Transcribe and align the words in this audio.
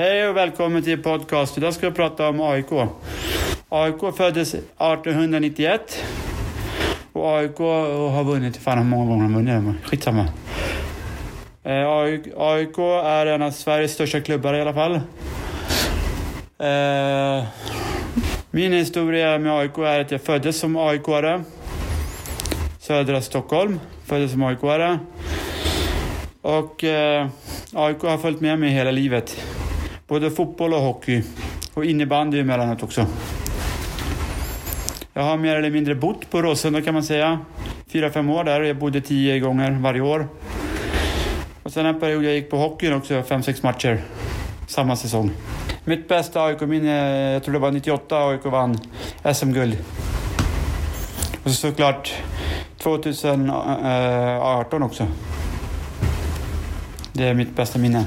Hej 0.00 0.28
och 0.28 0.36
välkommen 0.36 0.82
till 0.82 1.02
podcast. 1.02 1.58
Idag 1.58 1.74
ska 1.74 1.88
vi 1.88 1.96
prata 1.96 2.28
om 2.28 2.40
AIK. 2.40 2.72
AIK 3.68 4.16
föddes 4.16 4.54
1891. 4.54 6.04
Och 7.12 7.38
AIK 7.38 7.58
har 7.58 8.24
vunnit, 8.24 8.56
fan 8.56 8.78
hur 8.78 8.84
många 8.84 9.06
gånger 9.06 9.22
de 9.22 9.34
har 9.34 9.60
vunnit? 9.60 9.84
Skitsamma. 9.84 10.26
Eh, 11.64 11.88
AIK 12.36 12.78
är 13.04 13.26
en 13.26 13.42
av 13.42 13.50
Sveriges 13.50 13.92
största 13.92 14.20
klubbar 14.20 14.54
i 14.54 14.60
alla 14.60 14.74
fall. 14.74 14.94
Eh, 16.58 17.46
min 18.50 18.72
historia 18.72 19.38
med 19.38 19.52
AIK 19.52 19.78
är 19.78 20.00
att 20.00 20.10
jag 20.10 20.22
föddes 20.22 20.58
som 20.58 20.76
AIK-are. 20.76 21.44
Södra 22.78 23.20
Stockholm. 23.20 23.80
Föddes 24.04 24.30
som 24.32 24.42
AIK-are. 24.42 24.98
Och 26.42 26.84
eh, 26.84 27.26
AIK 27.74 28.02
har 28.02 28.18
följt 28.18 28.40
med 28.40 28.58
mig 28.58 28.70
hela 28.70 28.90
livet. 28.90 29.36
Både 30.10 30.30
fotboll 30.30 30.74
och 30.74 30.80
hockey. 30.80 31.22
Och 31.74 31.84
innebandy 31.84 32.40
emellanåt 32.40 32.82
också. 32.82 33.06
Jag 35.12 35.22
har 35.22 35.36
mer 35.36 35.56
eller 35.56 35.70
mindre 35.70 35.94
bott 35.94 36.30
på 36.30 36.42
Råsunda 36.42 36.82
kan 36.82 36.94
man 36.94 37.02
säga. 37.02 37.38
Fyra, 37.86 38.10
fem 38.10 38.30
år 38.30 38.44
där. 38.44 38.60
och 38.60 38.66
Jag 38.66 38.76
bodde 38.76 39.00
tio 39.00 39.40
gånger 39.40 39.70
varje 39.70 40.00
år. 40.00 40.28
Och 41.62 41.72
sen 41.72 41.86
en 41.86 42.00
period 42.00 42.24
jag 42.24 42.34
gick 42.34 42.50
på 42.50 42.56
hockeyn 42.56 42.92
också, 42.92 43.22
fem, 43.22 43.42
sex 43.42 43.62
matcher. 43.62 44.02
Samma 44.68 44.96
säsong. 44.96 45.30
Mitt 45.84 46.08
bästa 46.08 46.42
AIK-minne, 46.42 47.32
jag 47.32 47.44
tror 47.44 47.52
det 47.52 47.58
var 47.58 47.70
98 47.70 48.28
AIK 48.28 48.44
vann 48.44 48.78
SM-guld. 49.34 49.76
Och 51.44 51.50
så 51.50 51.56
såklart 51.56 52.14
2018 52.78 54.82
eh, 54.82 54.86
också. 54.86 55.06
Det 57.12 57.28
är 57.28 57.34
mitt 57.34 57.56
bästa 57.56 57.78
minne. 57.78 58.04